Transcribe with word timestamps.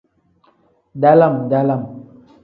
Dalam-dalam. 1.03 1.81